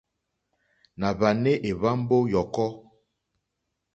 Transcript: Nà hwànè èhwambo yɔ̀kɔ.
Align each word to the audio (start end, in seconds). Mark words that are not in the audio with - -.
Nà 0.99 1.07
hwànè 1.17 1.51
èhwambo 1.69 2.17
yɔ̀kɔ. 2.31 2.65